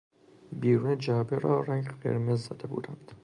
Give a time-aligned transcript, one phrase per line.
[0.53, 3.11] بیرون جعبه را رنگ قرمز زده بودند.